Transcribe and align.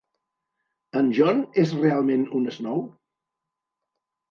En 1.01 1.11
John 1.17 1.43
és 1.65 1.75
realment 1.83 2.25
un 2.41 2.51
Snow? 2.59 2.83